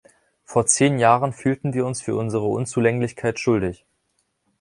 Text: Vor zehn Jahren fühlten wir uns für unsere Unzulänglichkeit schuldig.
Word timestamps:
Vor 0.45 0.65
zehn 0.65 0.97
Jahren 0.97 1.31
fühlten 1.31 1.73
wir 1.75 1.85
uns 1.85 2.01
für 2.01 2.15
unsere 2.15 2.45
Unzulänglichkeit 2.47 3.39
schuldig. 3.39 3.85